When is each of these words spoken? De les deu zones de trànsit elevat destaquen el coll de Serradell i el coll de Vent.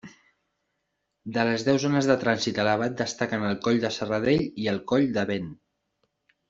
De 1.35 1.43
les 1.49 1.65
deu 1.67 1.77
zones 1.83 2.09
de 2.13 2.17
trànsit 2.25 2.63
elevat 2.65 2.99
destaquen 3.05 3.47
el 3.51 3.61
coll 3.69 3.81
de 3.87 3.93
Serradell 4.01 4.45
i 4.65 4.69
el 4.75 4.85
coll 4.95 5.11
de 5.21 5.31
Vent. 5.35 5.57